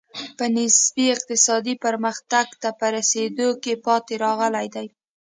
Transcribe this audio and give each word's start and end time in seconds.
په 0.37 0.45
نسبي 0.55 1.05
اقتصادي 1.15 1.75
پرمختګ 1.85 2.47
ته 2.61 2.69
په 2.79 2.85
رسېدو 2.97 3.49
کې 3.63 3.73
پاتې 3.85 4.13
راغلي 4.25 4.67
دي. 4.75 4.87